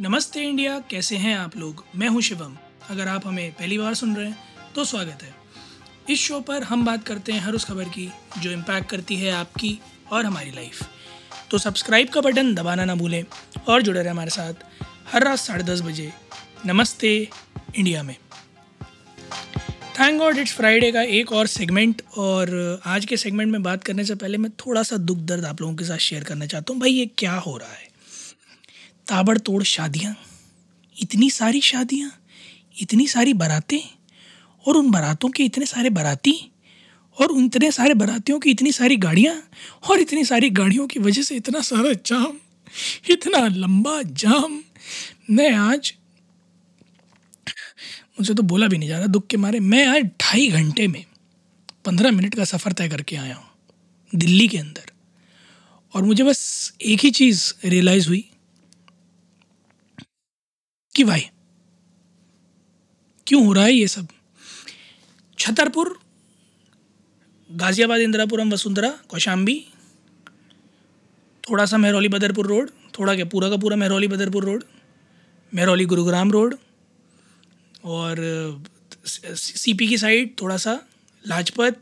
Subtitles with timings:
[0.00, 1.84] नमस्ते इंडिया, कैसे हैं आप लोग?
[1.96, 2.56] मैं हूँ शिवम।
[2.90, 5.34] अगर आप हमें पहली बार सुन रहे हैं तो स्वागत है।
[6.10, 9.30] इस शो पर हम बात करते हैं हर उस खबर की, जो इम्पैक्ट करती है
[9.32, 9.78] आपकी
[10.12, 10.82] और हमारी लाइफ
[11.50, 13.22] तो सब्सक्राइब का बटन दबाना ना भूलें
[13.68, 14.64] और जुड़े रहें हमारे साथ
[15.12, 16.12] हर रात साढ़े दस बजे।
[16.66, 17.16] नमस्ते
[17.78, 18.16] इंडिया में।
[20.00, 24.04] थैंक गॉड इट्स फ्राइडे का एक और सेगमेंट और आज के सेगमेंट में बात करने
[24.04, 26.80] से पहले मैं थोड़ा सा दुख दर्द आप लोगों के साथ शेयर करना चाहता हूँ।
[26.80, 27.92] भाई, ये क्या हो रहा है?
[29.06, 30.14] ताबड़तोड़ शादियाँ,
[30.96, 32.10] इतनी सारी शादियाँ,
[32.76, 33.80] इतनी सारी बारातें,
[34.64, 36.34] और उन बारातों के इतने सारे बाराती,
[37.18, 39.34] और उन इतने सारे बारातियों की इतनी सारी गाड़ियाँ,
[39.90, 42.36] और इतनी सारी गाड़ियों की वजह से इतना सारा जाम,
[43.10, 44.60] इतना लंबा जाम।
[45.30, 45.92] मैं आज,
[48.18, 51.04] मुझे तो बोला भी नहीं जा रहा दुख के मारे, मैं आज ढाई घंटे में
[51.84, 53.48] पंद्रह मिनट का सफ़र तय करके आया हूँ,
[54.12, 54.92] दिल्ली के अंदर।
[55.94, 58.24] और मुझे बस एक ही चीज़ रियलाइज़ हुई
[60.94, 61.30] कि भाई,
[63.26, 64.08] क्यों हो रहा है ये सब?
[65.38, 65.98] छतरपुर,
[67.52, 69.66] गाज़ियाबाद, इंदिरापुरम, वसुंधरा, कौशाम्बी,
[71.50, 74.64] थोड़ा सा मेहरौली, बदरपुर रोड, थोड़ा क्या, पूरा का पूरा मेहरौली, बदरपुर रोड,
[75.54, 76.54] मेहरौली, गुरुग्राम रोड,
[77.84, 78.16] और
[79.06, 80.86] सीपी की साइड थोड़ा सा
[81.26, 81.80] लाजपत।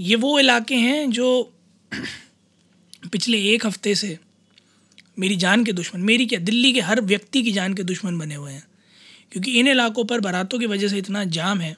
[0.00, 1.52] ये वो इलाके हैं जो
[3.12, 4.18] पिछले एक हफ़्ते से
[5.18, 8.34] मेरी जान के दुश्मन, मेरी क्या, दिल्ली के हर व्यक्ति की जान के दुश्मन बने
[8.34, 8.64] हुए हैं।
[9.32, 11.76] क्योंकि इन इलाकों पर बारातों की वजह से इतना जाम है,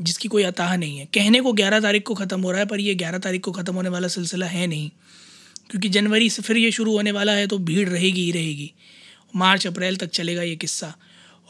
[0.00, 2.80] जिसकी कोई अताह नहीं है। कहने को ग्यारह तारीख को ख़त्म हो रहा है, पर
[2.80, 4.90] ये ग्यारह तारीख को ख़त्म होने वाला सिलसिला है नहीं।
[5.70, 8.72] क्योंकि जनवरी से फिर ये शुरू होने वाला है तो भीड़ रहेगी ही रहेगी।
[9.36, 10.96] मार्च, अप्रैल तक चलेगा ये किस्सा।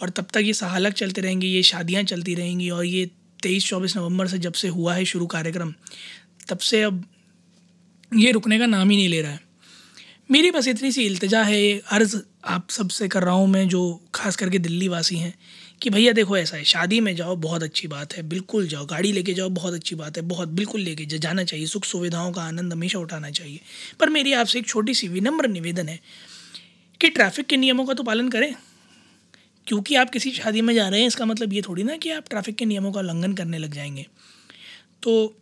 [0.03, 3.11] और तब तक ये सहालक चलते रहेंगे, ये शादियाँ चलती रहेंगी, और ये
[3.43, 5.75] तेईस, चौबीस नवंबर से जब से हुआ है शुरू कार्यक्रम,
[6.49, 7.05] तब से अब
[8.15, 9.41] ये रुकने का नाम ही नहीं ले रहा है।
[10.31, 14.37] मेरी बस इतनी सी इल्तजा है, अर्ज़ आप सबसे कर रहा हूँ मैं, जो खास
[14.37, 15.35] करके दिल्ली वासी हैं,
[15.83, 19.13] कि भैया देखो ऐसा है, शादी में जाओ, बहुत अच्छी बात है, बिल्कुल जाओ, गाड़ी
[19.13, 22.73] लेके जाओ, बहुत अच्छी बात है, बहुत, बिल्कुल लेके जाना चाहिए, सुख सुविधाओं का आनंद
[22.73, 23.61] हमेशा उठाना चाहिए।
[24.01, 26.01] पर मेरी आपसे एक छोटी सी विनम्र निवेदन है,
[27.01, 28.55] कि ट्रैफ़िक के नियमों का तो पालन करें।
[29.67, 32.25] क्योंकि आप किसी शादी में जा रहे हैं, इसका मतलब ये थोड़ी ना कि आप
[32.31, 34.07] ट्रैफ़िक के नियमों का उल्लंघन करने लग जाएँगे।
[35.03, 35.37] तो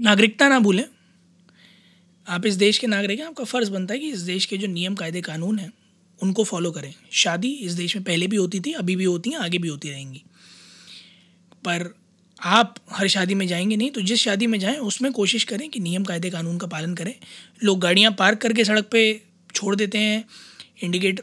[0.00, 0.84] नागरिकता ना भूलें
[2.28, 4.66] आप इस देश के नागरिक हैं, आपका फ़र्ज़ बनता है कि इस देश के जो
[4.66, 5.72] नियम, कायदे, कानून हैं,
[6.22, 9.38] उनको फॉलो करें। शादी इस देश में पहले भी होती थी, अभी भी होती हैं,
[9.38, 10.22] आगे भी होती रहेंगी।
[11.64, 11.94] पर
[12.42, 15.80] आप हर शादी में जाएँगे नहीं तो जिस शादी में जाएँ, उसमें कोशिश करें कि
[15.80, 17.14] नियम, कायदे, कानून का पालन करें।
[17.62, 19.22] लोग गाड़ियाँ पार्क करके सड़क पे
[19.54, 20.24] छोड़ देते हैं
[20.84, 21.20] इंडिकेट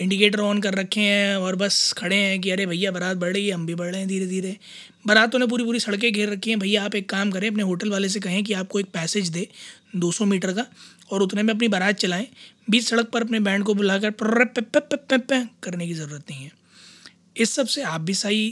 [0.00, 3.46] इंडिकेटर ऑन कर रखे हैं और बस खड़े हैं कि अरे भैया बारात बढ़ रही
[3.46, 4.56] है हम भी बढ़ रहे हैं धीरे धीरे
[5.06, 7.90] बारातों ने पूरी पूरी सड़कें घेर रखी हैं। भैया, आप एक काम करें, अपने होटल
[7.90, 9.46] वाले से कहें कि आपको एक पैसेज दे
[9.96, 10.66] 200 मीटर का,
[11.10, 12.26] और उतने में अपनी बारात चलाएँ।
[12.70, 14.10] बीच सड़क पर अपने बैंड को बुलाकर
[15.60, 16.52] करने की ज़रूरत नहीं है।
[17.36, 18.50] इस सबसे आप भी सही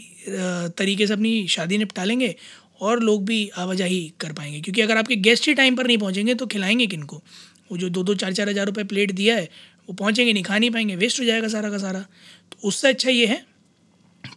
[0.79, 2.35] तरीके से अपनी शादी निपटा लेंगे
[2.81, 6.35] और लोग भी आवाजाही कर पाएँगे। क्योंकि अगर आपके गेस्ट ही टाइम पर नहीं पहुँचेंगे
[6.35, 7.23] तो खिलाएँगे किन को
[7.71, 9.49] वो जो दो दो, चार चार हज़ार रुपये प्लेट दिया है
[9.89, 13.11] वो पहुँचेंगे, नहीं खा नहीं पाएँगे वेस्ट हो जाएगा सारा का सारा। तो उससे अच्छा
[13.11, 13.45] ये है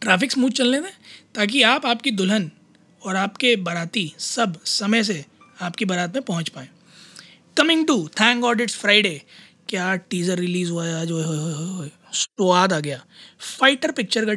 [0.01, 0.91] ट्रैफ़िक स्मूथ चलने दें,
[1.35, 2.49] ताकि आप, आपकी दुल्हन
[3.01, 5.25] और आपके बाराती सब समय से
[5.59, 6.69] आपकी बारात में पहुँच पाएँ।
[7.57, 9.21] Coming to thank God it's Friday
[9.69, 11.09] क्या टीज़र रिलीज़ हुआ है आज?
[12.13, 13.03] स्वाद आ गया।
[13.49, 14.33] फाइटर पिक्चर का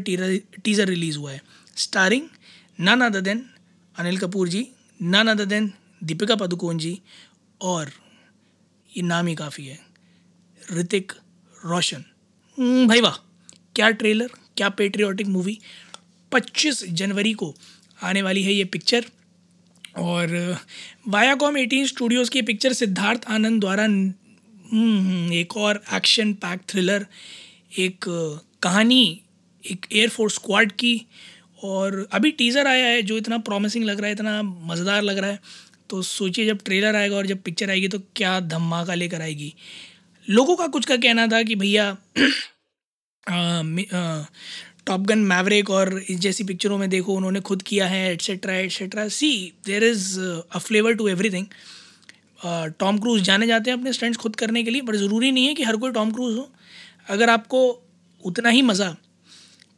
[0.59, 1.41] टीज़र रिलीज़ हुआ है।
[1.77, 2.29] Starring
[2.79, 3.45] none other than
[3.97, 4.67] Anil Kapoor ji
[5.01, 5.73] none other than
[6.03, 6.99] Deepika Padukone ji,
[7.61, 7.91] और
[8.93, 9.79] ये नाम ही काफ़ी है।
[10.73, 11.13] ऋतिक
[11.59, 12.05] रोशन
[12.59, 13.17] हम्म, भाई वाह
[13.77, 15.59] क्या ट्रेलर क्या पेट्रियाटिक मूवी
[16.33, 17.55] 25 जनवरी को
[18.03, 19.05] आने वाली है ये पिक्चर
[19.99, 20.57] और
[21.09, 27.07] वायाकॉम एटीन स्टूडियोज़ की पिक्चर सिद्धार्थ आनंद द्वारा हम्म, एक और एक्शन पैक थ्रिलर
[27.79, 28.05] एक
[28.63, 29.21] कहानी
[29.65, 31.01] एक एयरफोर्स स्क्वाड की।
[31.63, 35.31] और अभी टीज़र आया है जो इतना प्रॉमिसिंग लग रहा है इतना मज़ेदार लग रहा
[35.31, 35.39] है।
[35.91, 39.53] तो सोचिए जब ट्रेलर आएगा और जब पिक्चर आएगी तो क्या धमाका लेकर आएगी।
[40.29, 41.97] लोगों का कुछ का कहना था कि भैया
[44.87, 49.07] टॉप गन मैवरिक और इस जैसी पिक्चरों में देखो, उन्होंने खुद किया है etcetera etcetera
[49.11, 49.31] see
[49.67, 51.47] there is a flavour to everything
[52.79, 55.55] Tom Cruise जाने जाते हैं अपने स्टंट्स खुद करने के लिए पर ज़रूरी नहीं है
[55.55, 56.51] कि हर कोई टॉम क्रूज़ हो।
[57.09, 57.63] अगर आपको
[58.25, 58.95] उतना ही मज़ा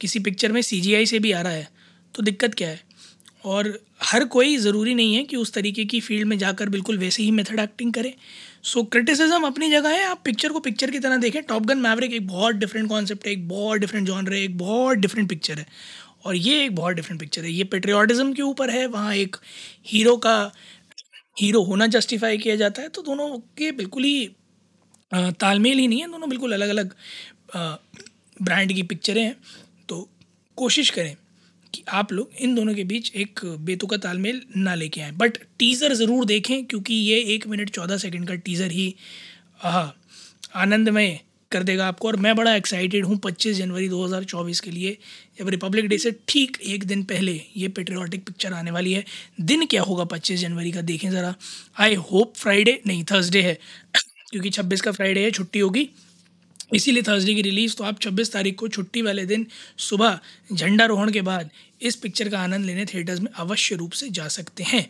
[0.01, 1.69] किसी पिक्चर में सीजीआई से भी आ रहा है
[2.15, 2.81] तो दिक्कत क्या है?
[3.47, 7.23] और हर कोई ज़रूरी नहीं है कि उस तरीके की फ़ील्ड में जाकर बिल्कुल वैसे
[7.23, 8.15] ही मेथड एक्टिंग करे।
[8.63, 12.13] सो क्रिटिसिज्म अपनी जगह है, आप पिक्चर को पिक्चर की तरह देखें। टॉप गन मैवरिक
[12.13, 15.67] एक बहुत डिफरेंट कॉन्सेप्ट है, एक बहुत डिफरेंट जॉनर है, एक बहुत डिफरेंट पिक्चर है।
[16.25, 19.37] और ये एक बहुत डिफरेंट पिक्चर है। ये पेट्रियाटिज़म के ऊपर है, वहाँ एक
[19.87, 20.53] हीरो का
[21.37, 23.29] हीरो होना जस्टिफाई किया जाता है। तो दोनों
[23.59, 24.29] के बिल्कुल ही
[25.15, 26.95] तालमेल ही नहीं है। दोनों बिल्कुल अलग अलग
[28.43, 29.37] ब्रांड की पिक्चरें हैं।
[29.89, 30.09] तो
[30.59, 31.15] कोशिश करें।
[31.75, 35.95] कि आप लोग इन दोनों के बीच एक बेतुका तालमेल ना लेके आए। बट टीज़र
[35.95, 38.95] ज़रूर देखें, क्योंकि ये एक मिनट चौदह सेकेंड का टीज़र ही
[39.65, 41.19] आनंदमय
[41.53, 44.97] कर देगा आपको। और मैं बड़ा एक्साइटेड हूँ 25 जनवरी 2024 के लिए,
[45.39, 49.05] जब रिपब्लिक डे से ठीक एक दिन पहले ये पेट्रियाटिक पिक्चर आने वाली है।
[49.43, 51.35] दिन क्या होगा 25 जनवरी का, देखें ज़रा।
[51.79, 53.59] आई होप फ्राइडे नहीं थर्सडे है,
[54.31, 55.89] क्योंकि 26 का फ्राइडे है, छुट्टी होगी।
[56.71, 59.47] इसीलिए थर्सडे की रिलीज़ तो आप 26 तारीख को छुट्टी वाले दिन
[59.79, 60.19] सुबह
[60.53, 64.63] झंडारोहण के बाद इस पिक्चर का आनंद लेने थिएटर्स में अवश्य रूप से जा सकते
[64.63, 64.89] हैं।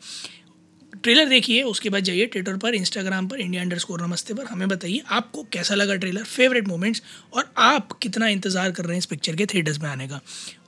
[1.02, 4.68] ट्रेलर देखिए, उसके बाद जाइए ट्विटर पर इंस्टाग्राम पर इंडिया अंडर स्कोर नमस्ते पर, हमें
[4.68, 7.02] बताइए आपको कैसा लगा ट्रेलर फेवरेट मोमेंट्स
[7.34, 10.20] और आप कितना इंतज़ार कर रहे हैं इस पिक्चर के थिएटर्स में आने का।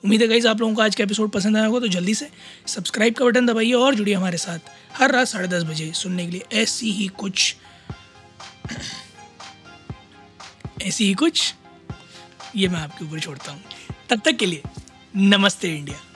[0.05, 2.29] उम्मीद है गाइज़ आप लोगों को आज का एपिसोड पसंद आया होगा तो जल्दी से
[2.67, 6.33] सब्सक्राइब का बटन दबाइए और जुड़िए हमारे साथ हर रात साढ़े दस बजे सुनने के
[6.33, 7.55] लिए ऐसी ही कुछ
[10.83, 11.55] ऐसी ही कुछ।
[12.57, 13.63] ये मैं आपके ऊपर छोड़ता हूँ।
[14.11, 14.63] तब तक के लिए
[15.17, 16.08] नमस्ते इंडिया।